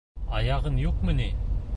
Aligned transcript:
Аяғың 0.37 0.79
юҡмы 0.85 1.15
ни? 1.21 1.29